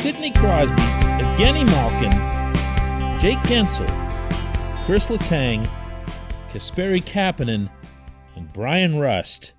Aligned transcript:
Sidney 0.00 0.30
Crosby, 0.30 0.76
Evgeny 1.20 1.66
Malkin, 1.66 3.20
Jake 3.20 3.38
Guentzel, 3.40 3.86
Chris 4.86 5.08
Letang, 5.08 5.68
Kasperi 6.48 7.02
Kapanen, 7.02 7.68
and 8.34 8.50
Bryan 8.50 8.98
Rust 8.98 9.52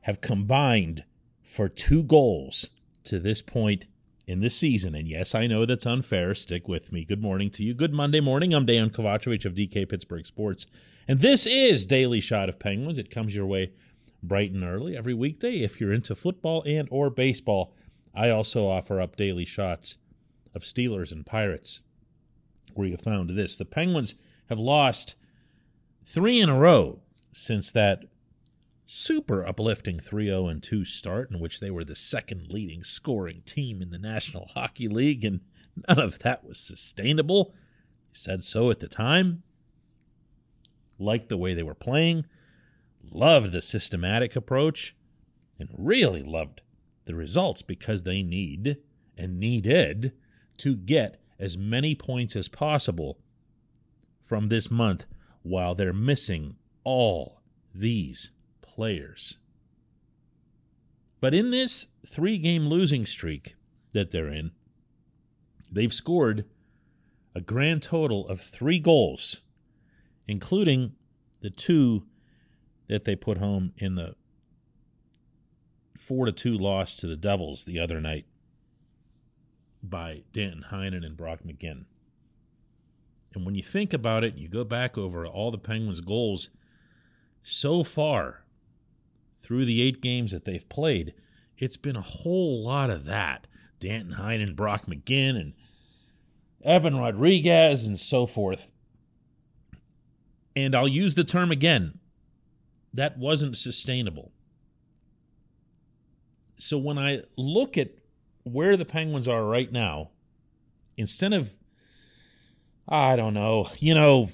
have 0.00 0.22
combined 0.22 1.04
for 1.42 1.68
two 1.68 2.02
goals 2.02 2.70
to 3.04 3.18
this 3.18 3.42
point 3.42 3.84
in 4.26 4.40
the 4.40 4.48
season. 4.48 4.94
And 4.94 5.06
yes, 5.06 5.34
I 5.34 5.46
know 5.46 5.66
that's 5.66 5.84
unfair. 5.84 6.34
Stick 6.34 6.66
with 6.66 6.90
me. 6.90 7.04
Good 7.04 7.20
morning 7.20 7.50
to 7.50 7.62
you. 7.62 7.74
Good 7.74 7.92
Monday 7.92 8.20
morning. 8.20 8.54
I'm 8.54 8.66
Dejan 8.66 8.90
Kovacevic 8.90 9.44
of 9.44 9.52
DK 9.52 9.86
Pittsburgh 9.86 10.26
Sports. 10.26 10.66
And 11.06 11.20
this 11.20 11.44
is 11.44 11.84
Daily 11.84 12.20
Shot 12.20 12.48
of 12.48 12.58
Penguins. 12.58 12.98
It 12.98 13.10
comes 13.10 13.36
your 13.36 13.44
way 13.44 13.72
bright 14.22 14.50
and 14.50 14.64
early 14.64 14.96
every 14.96 15.12
weekday 15.12 15.58
if 15.58 15.78
you're 15.78 15.92
into 15.92 16.14
football 16.14 16.62
and 16.66 16.88
or 16.90 17.10
baseball. 17.10 17.74
I 18.18 18.30
also 18.30 18.68
offer 18.68 19.00
up 19.00 19.14
daily 19.14 19.44
shots 19.44 19.96
of 20.52 20.62
Steelers 20.62 21.12
and 21.12 21.24
Pirates, 21.24 21.82
where 22.74 22.88
you 22.88 22.96
found 22.96 23.30
this. 23.30 23.56
The 23.56 23.64
Penguins 23.64 24.16
have 24.48 24.58
lost 24.58 25.14
three 26.04 26.40
in 26.40 26.48
a 26.48 26.58
row 26.58 27.00
since 27.32 27.70
that 27.70 28.06
super 28.86 29.46
uplifting 29.46 30.00
3 30.00 30.26
0 30.26 30.48
and 30.48 30.60
2 30.60 30.84
start, 30.84 31.30
in 31.30 31.38
which 31.38 31.60
they 31.60 31.70
were 31.70 31.84
the 31.84 31.94
second 31.94 32.48
leading 32.50 32.82
scoring 32.82 33.42
team 33.46 33.80
in 33.80 33.90
the 33.90 33.98
National 33.98 34.50
Hockey 34.52 34.88
League, 34.88 35.24
and 35.24 35.40
none 35.86 36.00
of 36.00 36.18
that 36.20 36.44
was 36.44 36.58
sustainable. 36.58 37.54
said 38.12 38.42
so 38.42 38.68
at 38.68 38.80
the 38.80 38.88
time. 38.88 39.44
Liked 40.98 41.28
the 41.28 41.36
way 41.36 41.54
they 41.54 41.62
were 41.62 41.74
playing, 41.74 42.26
loved 43.00 43.52
the 43.52 43.62
systematic 43.62 44.34
approach, 44.34 44.96
and 45.60 45.68
really 45.78 46.24
loved 46.24 46.62
the 47.08 47.16
results 47.16 47.62
because 47.62 48.02
they 48.02 48.22
need 48.22 48.76
and 49.16 49.40
needed 49.40 50.12
to 50.58 50.76
get 50.76 51.20
as 51.40 51.56
many 51.56 51.94
points 51.94 52.36
as 52.36 52.48
possible 52.48 53.18
from 54.22 54.48
this 54.48 54.70
month 54.70 55.06
while 55.42 55.74
they're 55.74 55.94
missing 55.94 56.56
all 56.84 57.40
these 57.74 58.30
players. 58.60 59.38
But 61.18 61.32
in 61.32 61.50
this 61.50 61.86
three 62.06 62.36
game 62.36 62.68
losing 62.68 63.06
streak 63.06 63.54
that 63.92 64.10
they're 64.10 64.28
in, 64.28 64.50
they've 65.72 65.92
scored 65.92 66.44
a 67.34 67.40
grand 67.40 67.82
total 67.82 68.28
of 68.28 68.38
three 68.38 68.78
goals, 68.78 69.40
including 70.26 70.92
the 71.40 71.50
two 71.50 72.04
that 72.86 73.06
they 73.06 73.16
put 73.16 73.38
home 73.38 73.72
in 73.78 73.94
the 73.94 74.14
four 75.98 76.26
to 76.26 76.32
two 76.32 76.56
loss 76.56 76.96
to 76.96 77.06
the 77.06 77.16
Devils 77.16 77.64
the 77.64 77.78
other 77.78 78.00
night 78.00 78.26
by 79.82 80.22
Danton 80.32 80.66
Heinen 80.70 81.04
and 81.04 81.16
Brock 81.16 81.40
McGinn. 81.46 81.84
And 83.34 83.44
when 83.44 83.54
you 83.54 83.62
think 83.62 83.92
about 83.92 84.24
it, 84.24 84.36
you 84.36 84.48
go 84.48 84.64
back 84.64 84.96
over 84.96 85.26
all 85.26 85.50
the 85.50 85.58
Penguins' 85.58 86.00
goals 86.00 86.50
so 87.42 87.84
far 87.84 88.44
through 89.42 89.64
the 89.64 89.82
eight 89.82 90.00
games 90.00 90.32
that 90.32 90.44
they've 90.44 90.68
played, 90.68 91.14
it's 91.56 91.76
been 91.76 91.96
a 91.96 92.02
whole 92.02 92.62
lot 92.62 92.90
of 92.90 93.04
that. 93.04 93.46
Danton 93.80 94.14
Heinen, 94.14 94.56
Brock 94.56 94.86
McGinn, 94.86 95.36
and 95.36 95.54
Evan 96.62 96.96
Rodrigues, 96.96 97.86
and 97.86 97.98
so 97.98 98.26
forth. 98.26 98.72
And 100.56 100.74
I'll 100.74 100.88
use 100.88 101.14
the 101.14 101.24
term 101.24 101.50
again 101.52 101.98
that 102.92 103.18
wasn't 103.18 103.56
sustainable. 103.56 104.32
So 106.58 106.76
when 106.76 106.98
I 106.98 107.22
look 107.36 107.78
at 107.78 107.90
where 108.42 108.76
the 108.76 108.84
Penguins 108.84 109.28
are 109.28 109.44
right 109.44 109.70
now, 109.70 110.10
instead 110.96 111.32
of, 111.32 111.52
I 112.88 113.16
don't 113.16 113.34
know, 113.34 113.68
you 113.78 113.94
know, 113.94 114.30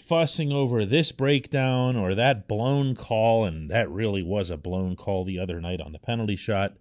fussing 0.00 0.52
over 0.52 0.84
this 0.84 1.12
breakdown 1.12 1.96
or 1.96 2.14
that 2.14 2.46
blown 2.46 2.94
call, 2.94 3.46
and 3.46 3.70
that 3.70 3.90
really 3.90 4.22
was 4.22 4.50
a 4.50 4.58
blown 4.58 4.94
call 4.96 5.24
the 5.24 5.38
other 5.38 5.60
night 5.60 5.80
on 5.80 5.92
the 5.92 5.98
penalty 5.98 6.36
shot. 6.36 6.74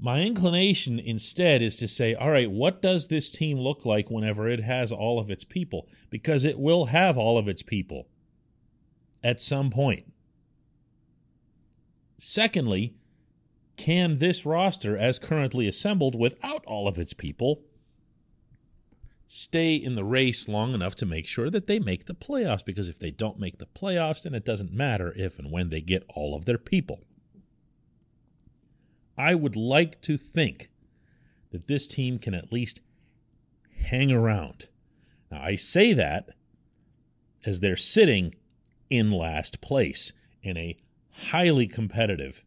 My 0.00 0.20
inclination 0.22 0.98
instead 0.98 1.62
is 1.62 1.76
to 1.76 1.86
say, 1.86 2.12
all 2.14 2.32
right, 2.32 2.50
what 2.50 2.82
does 2.82 3.06
this 3.06 3.30
team 3.30 3.58
look 3.58 3.86
like 3.86 4.10
whenever 4.10 4.48
it 4.48 4.60
has 4.60 4.90
all 4.90 5.20
of 5.20 5.30
its 5.30 5.44
people? 5.44 5.86
Because 6.10 6.42
it 6.42 6.58
will 6.58 6.86
have 6.86 7.16
all 7.16 7.38
of 7.38 7.46
its 7.46 7.62
people 7.62 8.08
at 9.22 9.40
some 9.40 9.70
point. 9.70 10.12
Secondly, 12.18 12.96
can 13.76 14.18
this 14.18 14.44
roster, 14.44 14.96
as 14.96 15.18
currently 15.18 15.66
assembled 15.66 16.18
without 16.18 16.64
all 16.66 16.86
of 16.86 16.98
its 16.98 17.12
people, 17.12 17.62
stay 19.26 19.74
in 19.74 19.94
the 19.94 20.04
race 20.04 20.46
long 20.46 20.74
enough 20.74 20.94
to 20.96 21.06
make 21.06 21.26
sure 21.26 21.50
that 21.50 21.66
they 21.66 21.78
make 21.78 22.06
the 22.06 22.14
playoffs? 22.14 22.64
Because 22.64 22.88
if 22.88 22.98
they 22.98 23.10
don't 23.10 23.40
make 23.40 23.58
the 23.58 23.66
playoffs, 23.66 24.22
then 24.22 24.34
it 24.34 24.44
doesn't 24.44 24.72
matter 24.72 25.12
if 25.16 25.38
and 25.38 25.50
when 25.50 25.70
they 25.70 25.80
get 25.80 26.04
all 26.14 26.34
of 26.34 26.44
their 26.44 26.58
people. 26.58 27.00
I 29.16 29.34
would 29.34 29.56
like 29.56 30.00
to 30.02 30.16
think 30.16 30.70
that 31.50 31.66
this 31.66 31.86
team 31.86 32.18
can 32.18 32.34
at 32.34 32.52
least 32.52 32.80
hang 33.84 34.10
around. 34.10 34.68
Now, 35.30 35.42
I 35.42 35.56
say 35.56 35.92
that 35.92 36.30
as 37.44 37.60
they're 37.60 37.76
sitting 37.76 38.34
in 38.90 39.10
last 39.10 39.60
place 39.60 40.12
in 40.42 40.56
a 40.56 40.76
highly 41.30 41.66
competitive 41.66 42.44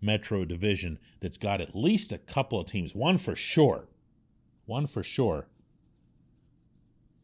Metro 0.00 0.44
division 0.44 0.98
that's 1.20 1.36
got 1.36 1.60
at 1.60 1.74
least 1.74 2.12
a 2.12 2.18
couple 2.18 2.60
of 2.60 2.66
teams, 2.66 2.94
one 2.94 3.18
for 3.18 3.34
sure, 3.34 3.88
one 4.66 4.86
for 4.86 5.02
sure, 5.02 5.48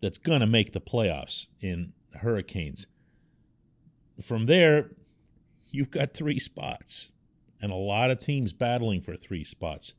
that's 0.00 0.18
going 0.18 0.40
to 0.40 0.46
make 0.46 0.72
the 0.72 0.80
playoffs 0.80 1.48
in 1.60 1.92
Hurricanes. 2.20 2.86
From 4.20 4.46
there, 4.46 4.90
you've 5.70 5.90
got 5.90 6.14
three 6.14 6.38
spots 6.38 7.10
and 7.60 7.72
a 7.72 7.76
lot 7.76 8.10
of 8.10 8.18
teams 8.18 8.52
battling 8.52 9.00
for 9.00 9.16
three 9.16 9.44
spots. 9.44 9.94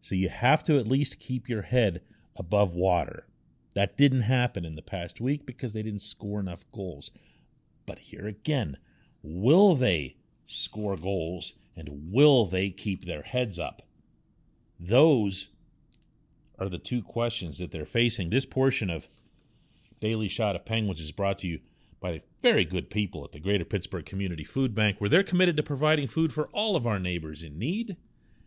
So 0.00 0.14
you 0.14 0.28
have 0.28 0.62
to 0.64 0.78
at 0.78 0.86
least 0.86 1.18
keep 1.18 1.48
your 1.48 1.62
head 1.62 2.02
above 2.36 2.72
water. 2.72 3.26
That 3.74 3.96
didn't 3.96 4.22
happen 4.22 4.64
in 4.64 4.76
the 4.76 4.82
past 4.82 5.20
week 5.20 5.46
because 5.46 5.72
they 5.72 5.82
didn't 5.82 6.02
score 6.02 6.40
enough 6.40 6.64
goals. 6.72 7.10
But 7.86 8.00
here 8.00 8.26
again, 8.26 8.76
will 9.22 9.74
they 9.74 10.16
score 10.46 10.96
goals 10.96 11.54
and 11.78 12.12
will 12.12 12.44
they 12.44 12.70
keep 12.70 13.04
their 13.04 13.22
heads 13.22 13.58
up? 13.58 13.82
Those 14.78 15.50
are 16.58 16.68
the 16.68 16.78
two 16.78 17.02
questions 17.02 17.58
that 17.58 17.70
they're 17.70 17.86
facing. 17.86 18.30
This 18.30 18.44
portion 18.44 18.90
of 18.90 19.08
Daily 20.00 20.28
Shot 20.28 20.56
of 20.56 20.64
Penguins 20.64 21.00
is 21.00 21.12
brought 21.12 21.38
to 21.38 21.48
you 21.48 21.60
by 22.00 22.12
the 22.12 22.22
very 22.42 22.64
good 22.64 22.90
people 22.90 23.24
at 23.24 23.32
the 23.32 23.40
Greater 23.40 23.64
Pittsburgh 23.64 24.04
Community 24.04 24.44
Food 24.44 24.74
Bank, 24.74 25.00
where 25.00 25.10
they're 25.10 25.22
committed 25.22 25.56
to 25.56 25.62
providing 25.62 26.06
food 26.06 26.32
for 26.32 26.48
all 26.48 26.76
of 26.76 26.86
our 26.86 26.98
neighbors 26.98 27.42
in 27.42 27.58
need. 27.58 27.96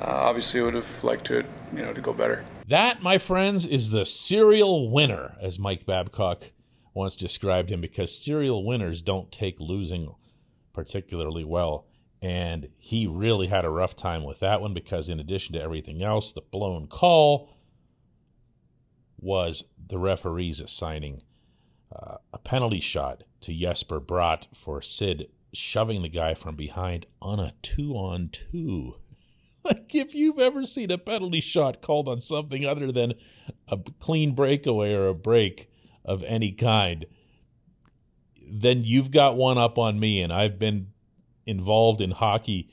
uh, 0.00 0.04
obviously 0.04 0.60
would 0.60 0.74
have 0.74 1.04
liked 1.04 1.26
to, 1.26 1.44
you 1.72 1.82
know, 1.82 1.92
to 1.92 2.00
go 2.00 2.12
better. 2.12 2.44
That, 2.66 3.02
my 3.02 3.18
friends, 3.18 3.66
is 3.66 3.90
the 3.90 4.04
serial 4.04 4.90
winner, 4.90 5.36
as 5.40 5.58
Mike 5.58 5.86
Babcock 5.86 6.52
once 6.94 7.16
described 7.16 7.70
him, 7.70 7.80
because 7.80 8.16
serial 8.16 8.64
winners 8.64 9.02
don't 9.02 9.32
take 9.32 9.58
losing 9.60 10.14
particularly 10.72 11.44
well. 11.44 11.86
And 12.22 12.68
he 12.76 13.06
really 13.06 13.46
had 13.46 13.64
a 13.64 13.70
rough 13.70 13.96
time 13.96 14.24
with 14.24 14.40
that 14.40 14.60
one 14.60 14.74
because, 14.74 15.08
in 15.08 15.18
addition 15.18 15.54
to 15.54 15.62
everything 15.62 16.02
else, 16.02 16.32
the 16.32 16.42
blown 16.42 16.86
call 16.86 17.56
was 19.18 19.64
the 19.88 19.98
referees 19.98 20.60
assigning 20.60 21.22
uh, 21.94 22.16
a 22.32 22.38
penalty 22.38 22.80
shot 22.80 23.24
to 23.40 23.54
Jesper 23.54 24.00
Bratt 24.00 24.46
for 24.54 24.82
Sid 24.82 25.28
shoving 25.52 26.02
the 26.02 26.08
guy 26.08 26.34
from 26.34 26.56
behind 26.56 27.06
on 27.20 27.40
a 27.40 27.54
two 27.62 27.94
on 27.94 28.28
two. 28.28 28.96
Like, 29.64 29.94
if 29.94 30.14
you've 30.14 30.38
ever 30.38 30.64
seen 30.64 30.90
a 30.90 30.98
penalty 30.98 31.40
shot 31.40 31.82
called 31.82 32.08
on 32.08 32.20
something 32.20 32.64
other 32.64 32.92
than 32.92 33.14
a 33.68 33.78
clean 33.98 34.34
breakaway 34.34 34.94
or 34.94 35.08
a 35.08 35.14
break 35.14 35.70
of 36.04 36.22
any 36.24 36.52
kind, 36.52 37.04
then 38.50 38.84
you've 38.84 39.10
got 39.10 39.36
one 39.36 39.58
up 39.58 39.76
on 39.76 40.00
me. 40.00 40.22
And 40.22 40.32
I've 40.32 40.58
been 40.58 40.88
involved 41.46 42.00
in 42.00 42.12
hockey 42.12 42.70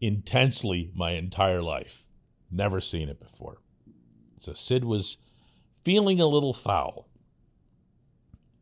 intensely 0.00 0.90
my 0.94 1.12
entire 1.12 1.62
life. 1.62 2.06
Never 2.50 2.80
seen 2.80 3.08
it 3.08 3.20
before. 3.20 3.58
So 4.38 4.52
Sid 4.52 4.84
was 4.84 5.18
feeling 5.84 6.20
a 6.20 6.26
little 6.26 6.52
foul. 6.52 7.08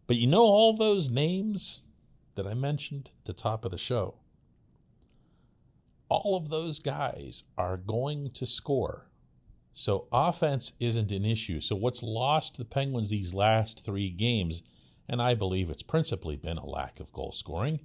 But 0.06 0.16
you 0.16 0.26
know 0.26 0.42
all 0.42 0.76
those 0.76 1.08
names 1.08 1.84
that 2.34 2.46
I 2.46 2.54
mentioned 2.54 3.10
at 3.20 3.24
the 3.24 3.32
top 3.32 3.64
of 3.64 3.70
the 3.70 3.78
show? 3.78 4.16
All 6.08 6.36
of 6.36 6.50
those 6.50 6.80
guys 6.80 7.44
are 7.56 7.76
going 7.76 8.30
to 8.32 8.44
score. 8.44 9.06
So 9.72 10.08
offense 10.12 10.72
isn't 10.80 11.12
an 11.12 11.24
issue. 11.24 11.60
So 11.60 11.76
what's 11.76 12.02
lost 12.02 12.58
the 12.58 12.64
Penguins 12.64 13.10
these 13.10 13.32
last 13.32 13.84
three 13.84 14.10
games, 14.10 14.62
and 15.08 15.22
I 15.22 15.34
believe 15.34 15.70
it's 15.70 15.82
principally 15.82 16.36
been 16.36 16.58
a 16.58 16.66
lack 16.66 17.00
of 17.00 17.12
goal 17.12 17.32
scoring, 17.32 17.80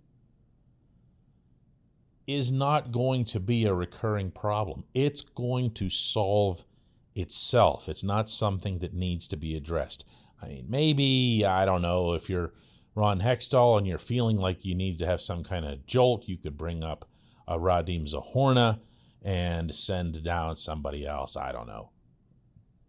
is 2.28 2.52
not 2.52 2.92
going 2.92 3.26
to 3.26 3.40
be 3.40 3.66
a 3.66 3.74
recurring 3.74 4.32
problem. 4.32 4.84
It's 4.94 5.22
going 5.22 5.72
to 5.72 5.90
solve 5.90 6.66
itself. 7.14 7.88
It's 7.88 8.04
not 8.04 8.30
something 8.30 8.80
that 8.80 8.94
needs 8.94 9.28
to 9.30 9.38
be 9.38 9.56
addressed. 9.56 10.06
I 10.42 10.48
mean, 10.48 10.66
maybe, 10.68 11.46
I 11.46 11.66
don't 11.66 11.82
know, 11.82 12.14
if 12.14 12.30
you're 12.30 12.54
Ron 12.96 13.22
Hextall 13.22 13.78
and 13.78 13.86
you're 13.86 13.98
feeling 13.98 14.38
like 14.38 14.66
you 14.66 14.74
need 14.74 15.00
to 15.00 15.06
have 15.06 15.22
some 15.22 15.44
kind 15.44 15.66
of 15.66 15.86
jolt, 15.86 16.28
you 16.28 16.38
could 16.38 16.58
bring 16.58 16.84
up 16.84 17.06
uh, 17.48 17.56
a 17.56 17.60
Radim 17.60 18.10
Zohorna 18.12 18.80
and 19.22 19.74
send 19.74 20.24
down 20.24 20.56
somebody 20.56 21.06
else. 21.06 21.36
I 21.36 21.52
don't 21.52 21.68
know. 21.68 21.92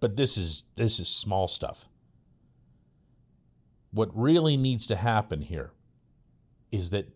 But 0.01 0.17
this 0.17 0.37
is 0.37 0.65
this 0.77 1.01
is 1.01 1.09
small 1.09 1.49
stuff. 1.49 1.89
What 3.91 4.11
really 4.15 4.57
needs 4.57 4.87
to 4.89 4.97
happen 4.97 5.43
here 5.43 5.73
is 6.71 6.91
that 6.91 7.16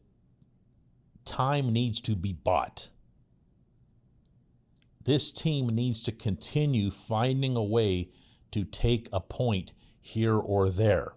time 1.25 1.73
needs 1.73 2.01
to 2.03 2.17
be 2.17 2.33
bought. 2.33 2.91
This 5.05 5.33
team 5.33 5.69
needs 5.69 6.03
to 6.05 6.13
continue 6.13 6.91
finding 6.91 7.57
a 7.57 7.63
way 7.63 8.11
to 8.53 8.65
take 8.65 9.09
a 9.13 9.21
point 9.21 9.73
here 10.01 10.37
or 10.37 10.71
there 10.71 11.15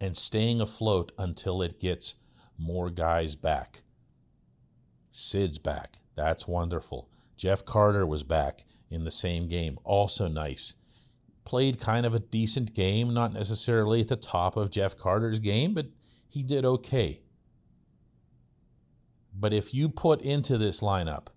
and 0.00 0.16
staying 0.16 0.60
afloat 0.60 1.12
until 1.18 1.62
it 1.62 1.78
gets 1.78 2.16
more 2.58 2.90
guys 2.90 3.36
back. 3.36 3.82
Sid's 5.10 5.58
back. 5.58 5.96
That's 6.16 6.46
wonderful. 6.46 7.08
Jeff 7.36 7.64
Carter 7.64 8.06
was 8.06 8.22
back 8.22 8.64
in 8.90 9.04
the 9.04 9.10
same 9.10 9.48
game. 9.48 9.78
Also 9.84 10.28
nice. 10.28 10.74
Played 11.44 11.80
kind 11.80 12.06
of 12.06 12.14
a 12.14 12.20
decent 12.20 12.74
game, 12.74 13.14
not 13.14 13.32
necessarily 13.32 14.02
at 14.02 14.08
the 14.08 14.16
top 14.16 14.56
of 14.56 14.70
Jeff 14.70 14.96
Carter's 14.96 15.40
game, 15.40 15.74
but 15.74 15.86
he 16.28 16.42
did 16.42 16.64
okay. 16.64 17.22
But 19.34 19.52
if 19.52 19.72
you 19.72 19.88
put 19.88 20.20
into 20.20 20.58
this 20.58 20.80
lineup 20.80 21.28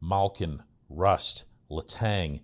Malkin, 0.00 0.62
Rust, 0.88 1.44
Letang, 1.70 2.40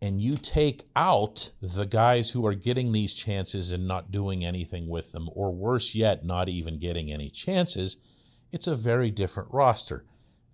and 0.00 0.20
you 0.20 0.36
take 0.36 0.84
out 0.94 1.50
the 1.60 1.84
guys 1.84 2.30
who 2.30 2.46
are 2.46 2.54
getting 2.54 2.92
these 2.92 3.14
chances 3.14 3.72
and 3.72 3.86
not 3.86 4.10
doing 4.10 4.44
anything 4.44 4.88
with 4.88 5.12
them, 5.12 5.28
or 5.32 5.52
worse 5.52 5.94
yet, 5.94 6.24
not 6.24 6.48
even 6.48 6.78
getting 6.78 7.12
any 7.12 7.28
chances, 7.28 7.96
it's 8.52 8.66
a 8.66 8.76
very 8.76 9.10
different 9.10 9.52
roster. 9.52 10.04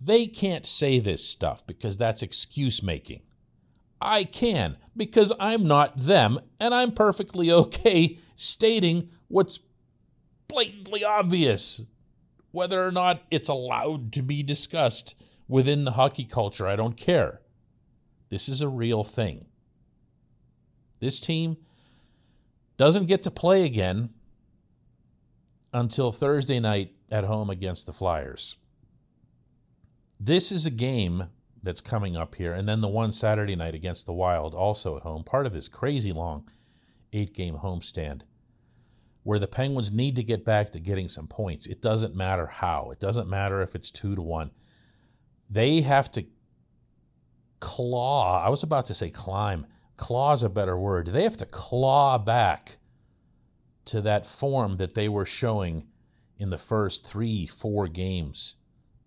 They 0.01 0.27
can't 0.27 0.65
say 0.65 0.99
this 0.99 1.23
stuff 1.23 1.65
because 1.65 1.97
that's 1.97 2.21
excuse 2.21 2.83
making. 2.83 3.21
I 4.01 4.23
can 4.23 4.77
because 4.95 5.31
I'm 5.39 5.65
not 5.67 5.97
them 5.97 6.39
and 6.59 6.73
I'm 6.73 6.91
perfectly 6.91 7.51
okay 7.51 8.17
stating 8.35 9.09
what's 9.27 9.59
blatantly 10.47 11.03
obvious 11.03 11.81
whether 12.55 12.85
or 12.85 12.91
not 12.91 13.21
it's 13.29 13.49
allowed 13.49 14.11
to 14.13 14.23
be 14.23 14.41
discussed 14.41 15.13
within 15.47 15.83
the 15.83 15.91
hockey 15.91 16.23
culture, 16.23 16.67
I 16.67 16.75
don't 16.75 16.97
care. 16.97 17.41
This 18.29 18.49
is 18.49 18.61
a 18.61 18.69
real 18.69 19.03
thing. 19.03 19.45
This 20.99 21.19
team 21.19 21.57
doesn't 22.77 23.05
get 23.05 23.21
to 23.23 23.31
play 23.31 23.65
again 23.65 24.09
until 25.73 26.11
Thursday 26.11 26.59
night 26.59 26.93
at 27.11 27.25
home 27.25 27.49
against 27.49 27.85
the 27.85 27.93
Flyers. 27.93 28.55
This 30.19 30.51
is 30.51 30.65
a 30.65 30.71
game 30.71 31.25
that's 31.61 31.81
coming 31.81 32.15
up 32.15 32.35
here, 32.35 32.53
and 32.53 32.69
then 32.69 32.79
the 32.79 32.87
one 32.87 33.11
Saturday 33.11 33.55
night 33.55 33.75
against 33.75 34.05
the 34.05 34.13
Wild, 34.13 34.55
also 34.55 34.95
at 34.95 35.03
home, 35.03 35.23
part 35.23 35.45
of 35.45 35.53
this 35.53 35.67
crazy 35.67 36.11
long 36.11 36.49
eight 37.11 37.33
game 37.33 37.57
homestand 37.57 38.21
where 39.25 39.39
the 39.39 39.47
Penguins 39.47 39.91
need 39.91 40.15
to 40.15 40.23
get 40.23 40.45
back 40.45 40.69
to 40.69 40.79
getting 40.79 41.07
some 41.07 41.25
points. 41.25 41.65
It 41.65 41.81
doesn't 41.81 42.15
matter 42.15 42.45
how. 42.45 42.91
It 42.91 42.99
doesn't 42.99 43.27
matter 43.27 43.59
if 43.63 43.73
it's 43.73 43.89
two 43.89 44.13
to 44.13 44.21
one. 44.21 44.51
They 45.49 45.81
have 45.81 46.11
to 46.11 46.27
claw. 47.59 48.45
I 48.45 48.49
was 48.49 48.61
about 48.61 48.85
to 48.85 48.93
say 48.93 49.09
climb. 49.09 49.65
Claw 49.97 50.33
is 50.33 50.43
a 50.43 50.49
better 50.49 50.77
word. 50.77 51.07
They 51.07 51.23
have 51.23 51.37
to 51.37 51.47
claw 51.47 52.19
back 52.19 52.77
to 53.85 53.99
that 54.01 54.27
form 54.27 54.77
that 54.77 54.93
they 54.93 55.09
were 55.09 55.25
showing 55.25 55.87
in 56.37 56.51
the 56.51 56.59
first 56.59 57.03
three, 57.03 57.47
four 57.47 57.87
games 57.87 58.57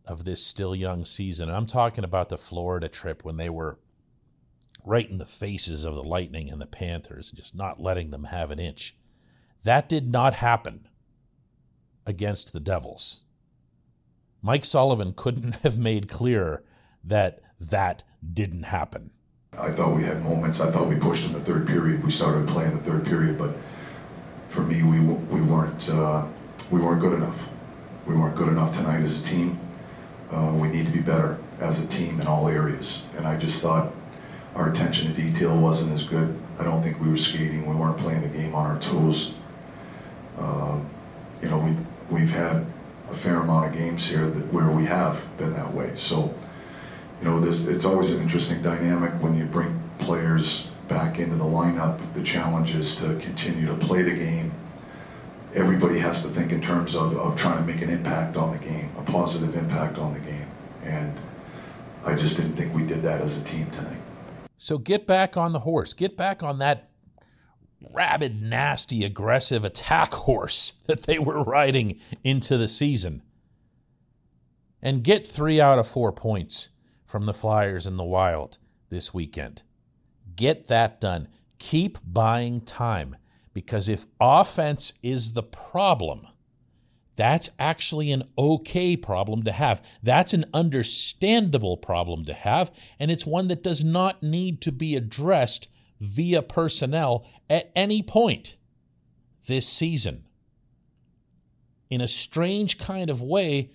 of 0.05 0.25
this 0.25 0.45
still 0.45 0.75
young 0.75 1.05
season. 1.05 1.47
And 1.47 1.57
I'm 1.57 1.67
talking 1.67 2.03
about 2.03 2.29
the 2.29 2.37
Florida 2.37 2.89
trip 2.89 3.25
when 3.25 3.37
they 3.37 3.51
were 3.51 3.79
right 4.85 5.09
in 5.09 5.19
the 5.19 5.25
faces 5.25 5.85
of 5.85 5.95
the 5.95 6.03
Lightning 6.03 6.51
and 6.51 6.61
the 6.61 6.67
Panthers, 6.67 7.31
just 7.31 7.55
not 7.55 7.81
letting 7.81 8.11
them 8.11 8.25
have 8.25 8.51
an 8.51 8.59
inch. 8.59 8.97
That 9.65 9.89
did 9.89 10.11
not 10.11 10.35
happen 10.35 10.87
against 12.07 12.53
the 12.53 12.61
Devils. 12.61 13.25
Mike 14.41 14.65
Sullivan 14.65 15.13
couldn't 15.15 15.57
have 15.63 15.79
made 15.79 16.09
clearer 16.09 16.63
that 17.05 17.41
that 17.61 18.05
didn't 18.33 18.65
happen. 18.65 19.11
I 19.57 19.73
thought 19.73 19.97
we 19.97 20.05
had 20.05 20.23
moments. 20.23 20.61
I 20.61 20.71
thought 20.71 20.89
we 20.89 20.95
pushed 20.95 21.25
in 21.25 21.33
the 21.33 21.41
third 21.41 21.67
period. 21.67 22.05
We 22.05 22.11
started 22.11 22.47
playing 22.47 22.77
the 22.77 22.83
third 22.83 23.05
period, 23.05 23.37
but 23.37 23.51
for 24.49 24.61
me, 24.61 24.83
we 24.83 25.01
we 25.01 25.41
weren't 25.41 25.89
uh, 25.89 26.27
we 26.71 26.81
weren't 26.81 27.01
good 27.01 27.15
enough. 27.15 27.39
We 28.07 28.15
weren't 28.15 28.37
good 28.37 28.49
enough 28.49 28.75
tonight 28.75 29.03
as 29.03 29.19
a 29.19 29.23
team. 29.23 29.59
Uh, 30.31 30.53
we 30.55 30.69
need 30.69 30.87
to 30.87 30.93
be 30.93 31.01
better 31.01 31.39
as 31.61 31.79
a 31.79 31.87
team 31.87 32.21
in 32.21 32.27
all 32.27 32.49
areas. 32.49 33.03
And 33.17 33.27
I 33.27 33.37
just 33.37 33.61
thought 33.61 33.93
our 34.55 34.71
attention 34.71 35.07
to 35.07 35.13
detail 35.13 35.57
wasn't 35.57 35.93
as 35.93 36.03
good. 36.03 36.39
I 36.59 36.65
don't 36.65 36.83
think 36.83 37.01
we 37.01 37.09
were 37.09 37.17
skating. 37.17 37.67
We 37.67 37.75
weren't 37.75 37.99
playing 37.99 38.23
the 38.23 38.29
game 38.29 38.55
on 38.55 38.71
our 38.71 38.79
toes. 38.79 39.35
Um, 40.39 40.89
you 41.43 41.49
know, 41.49 41.59
we, 41.59 41.77
we've 42.11 42.31
had 42.31 42.67
a 43.11 43.15
fair 43.15 43.37
amount 43.37 43.67
of 43.67 43.73
games 43.73 44.07
here 44.07 44.29
that, 44.29 44.53
where 44.53 44.71
we 44.71 44.85
have 44.85 45.21
been 45.39 45.53
that 45.55 45.73
way. 45.73 45.93
So, 45.97 46.35
you 47.21 47.29
know, 47.29 47.43
it's 47.45 47.85
always 47.85 48.11
an 48.11 48.21
interesting 48.21 48.63
dynamic 48.63 49.13
when 49.23 49.37
you 49.37 49.45
bring 49.45 49.83
players 49.99 50.69
back 50.89 51.19
into 51.19 51.37
the 51.37 51.45
lineup. 51.45 52.01
The 52.15 52.23
challenge 52.23 52.75
is 52.75 52.95
to 52.97 53.17
continue 53.17 53.67
to 53.67 53.75
play 53.75 54.03
the 54.03 54.13
game. 54.13 54.53
Everybody 55.55 55.99
has 55.99 56.23
to 56.23 56.29
think 56.29 56.53
in 56.53 56.61
terms 56.61 56.95
of, 56.95 57.17
of 57.17 57.37
trying 57.37 57.59
to 57.59 57.73
make 57.73 57.83
an 57.83 57.89
impact 57.89 58.37
on 58.37 58.53
the 58.53 58.59
game, 58.59 58.91
a 58.99 59.03
positive 59.03 59.57
impact 59.57 59.99
on 59.99 60.13
the 60.13 60.21
game. 60.21 60.47
And 60.85 61.19
I 62.05 62.15
just 62.15 62.37
didn't 62.37 62.57
think 62.57 62.75
we 62.75 62.85
did 62.85 63.03
that 63.03 63.21
as 63.21 63.37
a 63.37 63.43
team 63.43 63.71
tonight. 63.71 64.01
So 64.57 64.79
get 64.79 65.07
back 65.07 65.37
on 65.37 65.53
the 65.53 65.61
horse. 65.61 65.95
Get 65.95 66.17
back 66.17 66.43
on 66.43 66.59
that 66.59 66.89
rabid, 67.81 68.43
nasty, 68.43 69.05
aggressive 69.05 69.65
attack 69.65 70.13
horse 70.13 70.75
that 70.87 71.05
they 71.05 71.19
were 71.19 71.43
riding 71.43 71.99
into 72.23 72.57
the 72.57 72.69
season. 72.69 73.23
And 74.81 75.03
get 75.03 75.27
three 75.27 75.61
out 75.61 75.79
of 75.79 75.89
four 75.89 76.13
points 76.13 76.71
from 77.05 77.27
the 77.27 77.35
Flyers 77.35 77.87
in 77.87 77.97
the 77.97 78.05
Wild 78.05 78.59
this 78.91 79.13
weekend. 79.13 79.63
Get 80.37 80.69
that 80.69 81.01
done. 81.01 81.29
Keep 81.59 81.99
buying 82.05 82.61
time 82.61 83.17
because 83.53 83.89
if 83.89 84.07
offense 84.21 84.93
is 85.03 85.33
the 85.33 85.43
problem, 85.43 86.29
that's 87.17 87.51
actually 87.59 88.13
an 88.13 88.23
okay 88.39 88.97
problem 88.97 89.43
to 89.43 89.51
have. 89.51 89.83
That's 90.01 90.33
an 90.33 90.45
understandable 90.55 91.77
problem 91.77 92.25
to 92.27 92.33
have, 92.35 92.71
and 93.01 93.11
it's 93.11 93.27
one 93.27 93.49
that 93.49 93.65
does 93.65 93.83
not 93.83 94.23
need 94.23 94.61
to 94.61 94.71
be 94.71 94.95
addressed 94.95 95.69
via 96.01 96.43
personnel 96.43 97.27
at 97.49 97.71
any 97.75 98.03
point 98.03 98.57
this 99.47 99.69
season. 99.69 100.25
In 101.91 102.01
a 102.01 102.09
strange 102.09 102.79
kind 102.79 103.11
of 103.11 103.23
way, 103.23 103.71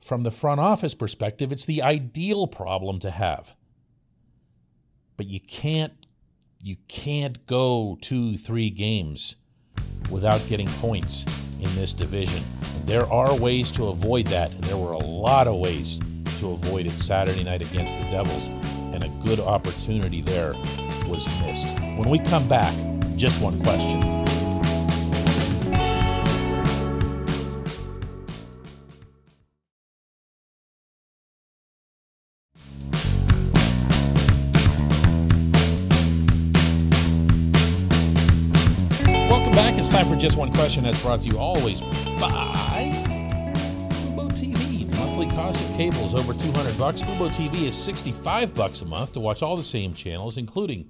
from 0.00 0.22
the 0.22 0.30
front 0.30 0.60
office 0.60 0.94
perspective, 0.94 1.52
it's 1.52 1.66
the 1.66 1.82
ideal 1.82 2.46
problem 2.46 2.98
to 3.00 3.10
have. 3.10 3.54
But 5.16 5.26
you 5.26 5.40
can't 5.40 5.92
you 6.60 6.76
can't 6.88 7.46
go 7.46 7.96
two, 8.00 8.36
three 8.36 8.68
games 8.68 9.36
without 10.10 10.44
getting 10.48 10.66
points 10.66 11.24
in 11.60 11.72
this 11.76 11.92
division. 11.92 12.42
There 12.84 13.06
are 13.12 13.36
ways 13.36 13.70
to 13.72 13.88
avoid 13.88 14.26
that, 14.28 14.52
and 14.52 14.64
there 14.64 14.76
were 14.76 14.92
a 14.92 14.98
lot 14.98 15.46
of 15.46 15.54
ways 15.54 16.00
to 16.38 16.50
avoid 16.50 16.86
it 16.86 16.98
Saturday 16.98 17.44
night 17.44 17.62
against 17.62 17.96
the 18.00 18.08
Devils, 18.08 18.48
and 18.92 19.04
a 19.04 19.08
good 19.24 19.38
opportunity 19.38 20.20
there 20.20 20.52
was 21.08 21.26
missed. 21.40 21.78
When 21.80 22.10
we 22.10 22.18
come 22.18 22.46
back, 22.48 22.74
just 23.16 23.40
one 23.40 23.58
question. 23.62 24.00
Welcome 39.28 39.52
back. 39.52 39.78
It's 39.78 39.88
time 39.88 40.06
for 40.06 40.16
Just 40.16 40.36
One 40.36 40.52
Question 40.52 40.84
that's 40.84 41.00
brought 41.02 41.22
to 41.22 41.28
you 41.28 41.38
always 41.38 41.80
by 42.20 42.92
Fubo 43.90 44.30
TV. 44.30 44.86
Monthly 44.98 45.26
cost 45.28 45.64
of 45.64 45.76
cable 45.76 46.04
is 46.04 46.14
over 46.14 46.34
200 46.34 46.76
bucks. 46.78 47.00
Fubo 47.00 47.28
TV 47.28 47.62
is 47.66 47.74
65 47.74 48.54
bucks 48.54 48.82
a 48.82 48.86
month 48.86 49.12
to 49.12 49.20
watch 49.20 49.42
all 49.42 49.56
the 49.56 49.64
same 49.64 49.94
channels, 49.94 50.36
including 50.36 50.88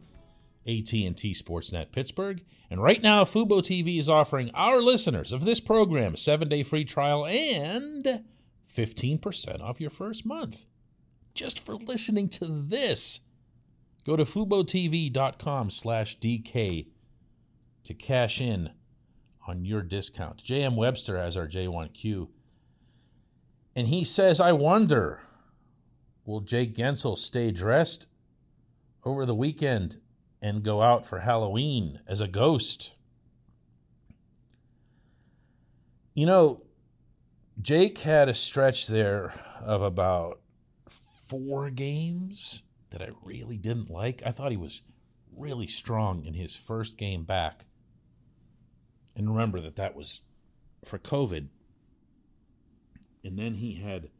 AT&T 0.68 1.34
Sportsnet 1.34 1.92
Pittsburgh. 1.92 2.44
And 2.70 2.82
right 2.82 3.02
now, 3.02 3.24
Fubo 3.24 3.60
TV 3.60 3.98
is 3.98 4.08
offering 4.08 4.50
our 4.54 4.82
listeners 4.82 5.32
of 5.32 5.44
this 5.44 5.60
program 5.60 6.14
a 6.14 6.16
seven-day 6.18 6.62
free 6.62 6.84
trial 6.84 7.24
and 7.26 8.22
15% 8.70 9.62
off 9.62 9.80
your 9.80 9.90
first 9.90 10.26
month. 10.26 10.66
Just 11.34 11.58
for 11.58 11.74
listening 11.74 12.28
to 12.30 12.44
this. 12.46 13.20
Go 14.04 14.16
to 14.16 14.24
FuboTV.com 14.24 15.70
slash 15.70 16.18
DK 16.18 16.88
to 17.84 17.94
cash 17.94 18.40
in 18.40 18.70
on 19.46 19.64
your 19.64 19.82
discount. 19.82 20.42
J.M. 20.44 20.76
Webster 20.76 21.16
has 21.16 21.36
our 21.36 21.48
J1Q. 21.48 22.28
And 23.74 23.88
he 23.88 24.04
says, 24.04 24.40
I 24.40 24.52
wonder, 24.52 25.22
will 26.26 26.40
Jake 26.40 26.74
Guentzel 26.74 27.16
stay 27.16 27.50
dressed 27.50 28.06
over 29.04 29.24
the 29.24 29.34
weekend 29.34 29.98
and 30.40 30.62
go 30.62 30.82
out 30.82 31.06
for 31.06 31.20
Halloween 31.20 32.00
as 32.06 32.20
a 32.20 32.28
ghost? 32.28 32.94
You 36.14 36.26
know, 36.26 36.62
Jake 37.60 37.98
had 37.98 38.28
a 38.28 38.34
stretch 38.34 38.86
there 38.86 39.32
of 39.60 39.82
about 39.82 40.40
four 40.88 41.70
games 41.70 42.62
that 42.90 43.02
I 43.02 43.10
really 43.22 43.58
didn't 43.58 43.90
like. 43.90 44.22
I 44.24 44.30
thought 44.30 44.50
he 44.50 44.56
was 44.56 44.82
really 45.36 45.66
strong 45.66 46.24
in 46.24 46.34
his 46.34 46.56
first 46.56 46.96
game 46.96 47.24
back. 47.24 47.66
And 49.14 49.28
remember 49.28 49.60
that 49.60 49.76
that 49.76 49.94
was 49.94 50.22
for 50.84 50.98
COVID. 50.98 51.48
And 53.24 53.38
then 53.38 53.54
he 53.54 53.74
had 53.74 54.10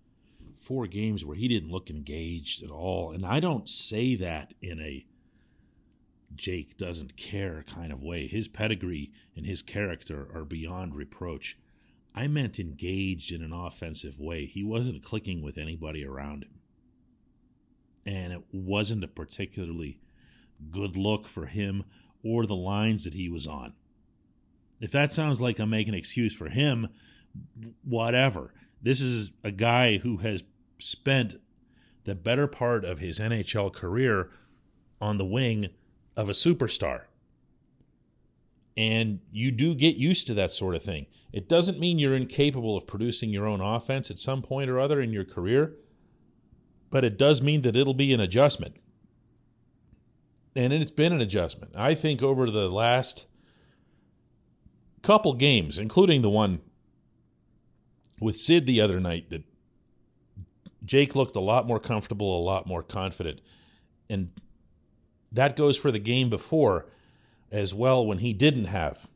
four 0.57 0.87
games 0.87 1.25
where 1.25 1.37
he 1.37 1.49
didn't 1.49 1.71
look 1.71 1.89
engaged 1.89 2.63
at 2.63 2.71
all. 2.71 3.13
And 3.13 3.25
I 3.25 3.41
don't 3.41 3.69
say 3.69 4.17
that 4.17 4.55
in 4.61 4.81
a 4.81 5.07
Jake 6.35 6.77
doesn't 6.77 7.17
care 7.17 7.65
kind 7.69 7.93
of 7.93 8.03
way. 8.03 8.27
His 8.27 8.49
pedigree 8.49 9.13
and 9.37 9.47
his 9.47 9.63
character 9.63 10.29
are 10.35 10.45
beyond 10.45 10.95
reproach. 10.95 11.59
I 12.15 12.27
meant 12.27 12.59
engaged 12.59 13.33
in 13.33 13.43
an 13.43 13.53
offensive 13.53 14.19
way. 14.21 14.47
He 14.47 14.63
wasn't 14.63 15.05
clicking 15.05 15.43
with 15.43 15.59
anybody 15.59 16.05
around 16.05 16.45
him. 16.45 16.61
And 18.05 18.33
it 18.33 18.43
wasn't 18.53 19.05
a 19.05 19.09
particularly 19.09 20.01
good 20.71 20.97
look 20.97 21.27
for 21.27 21.47
him 21.47 21.85
or 22.23 22.47
the 22.47 22.57
lines 22.57 23.05
that 23.05 23.15
he 23.15 23.29
was 23.29 23.47
on. 23.47 23.75
If 24.81 24.93
that 24.93 25.13
sounds 25.13 25.41
like 25.41 25.59
I'm 25.59 25.71
making 25.71 25.95
an 25.95 25.99
excuse 25.99 26.35
for 26.35 26.49
him, 26.49 26.89
whatever. 27.83 28.53
This 28.81 29.01
is 29.01 29.33
a 29.43 29.51
guy 29.51 29.99
who 29.99 30.19
has 30.19 30.45
spent 30.79 31.37
the 32.05 32.15
better 32.15 32.47
part 32.47 32.85
of 32.85 33.01
his 33.01 33.19
NHL 33.19 33.73
career 33.73 34.31
on 35.01 35.19
the 35.19 35.25
wing 35.25 35.69
of 36.19 36.29
a 36.29 36.33
superstar. 36.33 37.03
And 38.77 39.21
you 39.31 39.53
do 39.53 39.75
get 39.75 39.97
used 39.97 40.27
to 40.27 40.35
that 40.35 40.51
sort 40.51 40.75
of 40.75 40.83
thing. 40.83 41.07
It 41.33 41.49
doesn't 41.49 41.79
mean 41.79 41.99
you're 41.99 42.17
incapable 42.17 42.77
of 42.77 42.89
producing 42.89 43.31
your 43.31 43.47
own 43.47 43.61
offense 43.61 44.11
at 44.11 44.19
some 44.19 44.43
point 44.43 44.69
or 44.69 44.81
other 44.81 45.01
in 45.01 45.13
your 45.13 45.25
career, 45.25 45.77
but 46.91 47.05
it 47.05 47.19
does 47.19 47.41
mean 47.41 47.63
that 47.63 47.77
it'll 47.77 47.95
be 47.95 48.13
an 48.13 48.19
adjustment. 48.21 48.77
And 50.57 50.73
it's 50.73 50.91
been 50.91 51.13
an 51.13 51.21
adjustment. 51.21 51.77
I 51.77 51.95
think 51.95 52.21
over 52.21 52.51
the 52.51 52.69
last 52.69 53.27
couple 55.03 55.35
games, 55.35 55.79
including 55.79 56.23
the 56.23 56.31
one 56.31 56.61
with 58.21 58.37
Sid 58.37 58.67
the 58.67 58.81
other 58.81 58.99
night, 58.99 59.31
that 59.31 59.45
Jake 60.85 61.15
looked 61.15 61.37
a 61.37 61.41
lot 61.41 61.69
more 61.69 61.79
comfortable, 61.79 62.37
a 62.37 62.43
lot 62.43 62.67
more 62.67 62.83
confident. 62.83 63.41
And 64.11 64.33
that 65.33 65.57
goes 65.57 65.77
for 65.77 65.91
the 65.91 65.99
game 65.99 66.31
before 66.31 66.87
as 67.51 67.75
well 67.75 68.05
when 68.05 68.19
he 68.19 68.33
didn't 68.33 68.67
have 68.67 69.09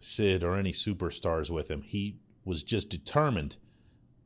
Sid 0.00 0.42
or 0.42 0.56
any 0.56 0.72
superstars 0.72 1.50
with 1.50 1.70
him. 1.70 1.82
He 1.82 2.18
was 2.44 2.62
just 2.62 2.90
determined 2.90 3.56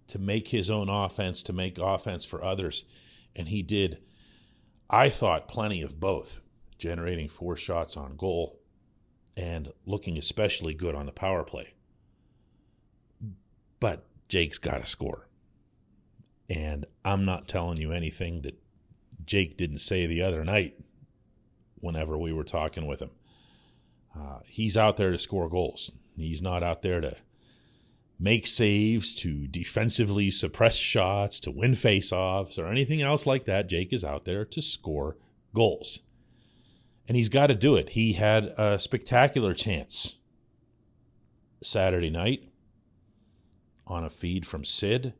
to 0.09 0.19
make 0.19 0.49
his 0.49 0.71
own 0.71 0.89
offense, 0.89 1.43
to 1.45 1.53
make 1.53 1.79
offense 1.79 2.25
for 2.25 2.43
others. 2.43 2.85
And 3.37 3.49
he 3.49 3.63
did, 3.63 3.99
I 4.91 5.09
thought, 5.09 5.49
plenty 5.49 5.83
of 5.83 6.01
both, 6.01 6.41
generating 6.79 7.29
four 7.29 7.57
shots 7.57 7.97
on 7.97 8.17
goal 8.17 8.59
and 9.37 9.73
looking 9.87 10.19
especially 10.19 10.75
good 10.75 10.95
on 10.95 11.07
the 11.07 11.13
power 11.13 11.45
play. 11.45 11.75
But 13.79 14.07
Jake's 14.29 14.59
got 14.59 14.81
to 14.81 14.87
score. 14.87 15.29
And 16.51 16.87
I'm 17.05 17.25
not 17.25 17.47
telling 17.47 17.77
you 17.79 17.93
anything 17.93 18.43
that 18.43 18.59
Jake 19.25 19.57
didn't 19.57 19.79
say 19.79 20.07
the 20.07 20.23
other 20.23 20.45
night 20.45 20.75
whenever 21.81 22.17
we 22.17 22.33
were 22.33 22.45
talking 22.45 22.87
with 22.87 23.01
him. 23.01 23.11
Uh, 24.19 24.41
he's 24.45 24.77
out 24.77 24.97
there 24.97 25.11
to 25.11 25.19
score 25.19 25.49
goals. 25.49 25.95
He's 26.17 26.43
not 26.43 26.63
out 26.63 26.83
there 26.83 27.01
to 27.01 27.17
make 28.19 28.47
saves, 28.47 29.15
to 29.17 29.47
defensively 29.47 30.31
suppress 30.31 30.77
shots, 30.77 31.39
to 31.41 31.51
win 31.51 31.73
faceoffs, 31.73 32.59
or 32.59 32.67
anything 32.67 33.01
else 33.01 33.27
like 33.27 33.45
that. 33.45 33.69
Jake 33.69 33.93
is 33.93 34.05
out 34.05 34.25
there 34.25 34.45
to 34.45 34.61
score 34.61 35.17
goals 35.55 36.01
and 37.09 37.17
he's 37.17 37.31
got 37.31 37.47
to 37.47 37.55
do 37.55 37.75
it. 37.75 37.91
He 37.91 38.13
had 38.13 38.55
a 38.59 38.79
spectacular 38.79 39.55
chance 39.55 40.19
Saturday 41.63 42.11
night 42.11 42.51
on 43.87 44.05
a 44.05 44.11
feed 44.11 44.47
from 44.47 44.65
Sid, 44.65 45.15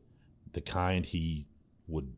the 0.53 0.61
kind 0.61 1.03
he 1.03 1.47
would 1.87 2.13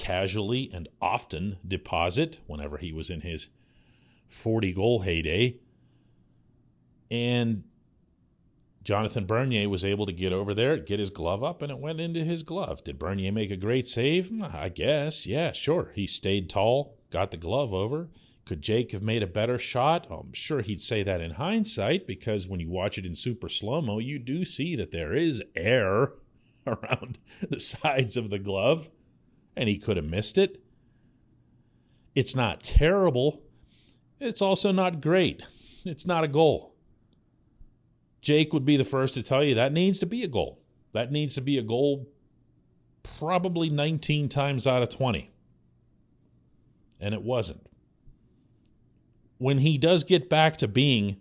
casually 0.00 0.70
and 0.72 0.88
often 1.00 1.58
deposit 1.66 2.40
whenever 2.46 2.78
he 2.78 2.90
was 2.90 3.10
in 3.10 3.20
his 3.20 3.50
40 4.28 4.72
goal 4.72 5.00
heyday. 5.00 5.58
And 7.10 7.64
Jonathan 8.82 9.26
Bernier 9.26 9.68
was 9.68 9.84
able 9.84 10.06
to 10.06 10.12
get 10.12 10.32
over 10.32 10.54
there, 10.54 10.78
get 10.78 10.98
his 10.98 11.10
glove 11.10 11.44
up, 11.44 11.60
and 11.60 11.70
it 11.70 11.78
went 11.78 12.00
into 12.00 12.24
his 12.24 12.42
glove. 12.42 12.82
Did 12.82 12.98
Bernier 12.98 13.30
make 13.30 13.50
a 13.50 13.56
great 13.56 13.86
save? 13.86 14.32
I 14.42 14.70
guess. 14.70 15.26
Yeah, 15.26 15.52
sure. 15.52 15.92
He 15.94 16.06
stayed 16.06 16.48
tall, 16.48 16.96
got 17.10 17.30
the 17.30 17.36
glove 17.36 17.74
over. 17.74 18.08
Could 18.46 18.62
Jake 18.62 18.92
have 18.92 19.02
made 19.02 19.22
a 19.22 19.28
better 19.28 19.58
shot? 19.58 20.06
I'm 20.10 20.32
sure 20.32 20.62
he'd 20.62 20.80
say 20.80 21.02
that 21.02 21.20
in 21.20 21.32
hindsight 21.32 22.06
because 22.06 22.48
when 22.48 22.58
you 22.58 22.70
watch 22.70 22.96
it 22.96 23.04
in 23.04 23.14
super 23.14 23.50
slow 23.50 23.82
mo, 23.82 23.98
you 23.98 24.18
do 24.18 24.46
see 24.46 24.74
that 24.76 24.92
there 24.92 25.12
is 25.12 25.42
air 25.54 26.14
around 26.66 27.18
the 27.48 27.60
sides 27.60 28.16
of 28.16 28.30
the 28.30 28.38
glove, 28.38 28.88
and 29.56 29.68
he 29.68 29.78
could 29.78 29.96
have 29.96 30.06
missed 30.06 30.38
it. 30.38 30.62
It's 32.14 32.34
not 32.34 32.62
terrible. 32.62 33.42
It's 34.18 34.42
also 34.42 34.72
not 34.72 35.00
great. 35.00 35.42
It's 35.84 36.06
not 36.06 36.24
a 36.24 36.28
goal. 36.28 36.74
Jake 38.20 38.52
would 38.52 38.64
be 38.64 38.76
the 38.76 38.84
first 38.84 39.14
to 39.14 39.22
tell 39.22 39.42
you 39.42 39.54
that 39.54 39.72
needs 39.72 39.98
to 40.00 40.06
be 40.06 40.22
a 40.22 40.28
goal. 40.28 40.60
That 40.92 41.10
needs 41.10 41.34
to 41.36 41.40
be 41.40 41.56
a 41.56 41.62
goal 41.62 42.08
probably 43.02 43.70
19 43.70 44.28
times 44.28 44.66
out 44.66 44.82
of 44.82 44.88
20. 44.88 45.30
And 47.00 47.14
it 47.14 47.22
wasn't. 47.22 47.66
When 49.38 49.58
he 49.58 49.78
does 49.78 50.04
get 50.04 50.28
back 50.28 50.58
to 50.58 50.68
being 50.68 51.16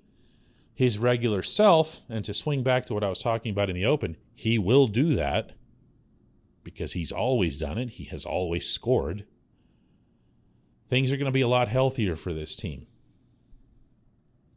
his 0.74 0.98
regular 0.98 1.42
self 1.42 2.02
and 2.10 2.26
to 2.26 2.34
swing 2.34 2.64
back 2.64 2.86
to 2.86 2.94
what 2.94 3.04
I 3.04 3.10
was 3.10 3.22
talking 3.22 3.52
about 3.52 3.70
in 3.70 3.76
the 3.76 3.86
open, 3.86 4.18
he 4.36 4.58
will 4.58 4.88
do 4.88 5.16
that 5.16 5.54
because 6.64 6.94
he's 6.94 7.12
always 7.12 7.60
done 7.60 7.78
it. 7.78 7.92
He 7.92 8.06
has 8.06 8.26
always 8.26 8.68
scored. 8.68 9.26
Things 10.90 11.12
are 11.12 11.18
going 11.18 11.26
to 11.26 11.32
be 11.32 11.42
a 11.42 11.48
lot 11.48 11.68
healthier 11.68 12.16
for 12.16 12.34
this 12.34 12.56
team. 12.56 12.88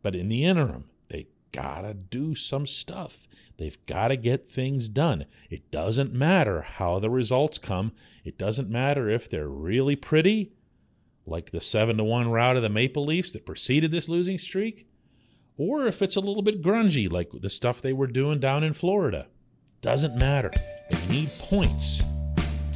But 0.02 0.14
in 0.14 0.28
the 0.28 0.44
interim, 0.44 0.86
they 1.08 1.28
gotta 1.52 1.94
do 1.94 2.34
some 2.34 2.66
stuff. 2.66 3.28
They've 3.58 3.86
got 3.86 4.08
to 4.08 4.16
get 4.16 4.50
things 4.50 4.88
done. 4.88 5.26
It 5.48 5.70
doesn't 5.70 6.12
matter 6.12 6.62
how 6.62 6.98
the 6.98 7.10
results 7.10 7.58
come. 7.58 7.92
It 8.24 8.36
doesn't 8.38 8.68
matter 8.68 9.08
if 9.08 9.30
they're 9.30 9.48
really 9.48 9.94
pretty, 9.94 10.52
like 11.26 11.50
the 11.50 11.60
7 11.60 11.96
to 11.98 12.04
1 12.04 12.28
rout 12.28 12.56
of 12.56 12.62
the 12.62 12.68
Maple 12.68 13.04
Leafs 13.04 13.30
that 13.32 13.46
preceded 13.46 13.92
this 13.92 14.08
losing 14.08 14.38
streak, 14.38 14.88
or 15.56 15.86
if 15.86 16.02
it's 16.02 16.16
a 16.16 16.20
little 16.20 16.42
bit 16.42 16.62
grungy, 16.62 17.10
like 17.12 17.30
the 17.32 17.50
stuff 17.50 17.80
they 17.80 17.92
were 17.92 18.08
doing 18.08 18.40
down 18.40 18.64
in 18.64 18.72
Florida. 18.72 19.28
Doesn't 19.80 20.18
matter. 20.18 20.50
They 20.92 21.06
need 21.08 21.30
points. 21.38 22.02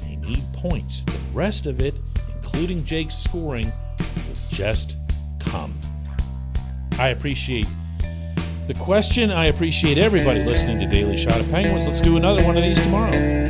They 0.02 0.16
need 0.16 0.42
points. 0.54 1.02
The 1.02 1.18
rest 1.32 1.66
of 1.66 1.80
it, 1.80 1.94
including 2.34 2.84
Jake's 2.84 3.14
scoring, 3.14 3.66
will 3.66 4.36
just 4.48 4.96
come. 5.38 5.78
I 6.98 7.08
appreciate 7.08 7.66
the 8.66 8.74
question 8.74 9.30
I 9.30 9.46
appreciate 9.46 9.98
everybody 9.98 10.42
listening 10.42 10.80
to 10.80 10.86
Daily 10.86 11.16
Shot 11.16 11.38
of 11.38 11.48
Penguins. 11.50 11.86
Let's 11.86 12.00
do 12.00 12.16
another 12.16 12.42
one 12.44 12.56
of 12.56 12.62
these 12.62 12.82
tomorrow. 12.82 13.45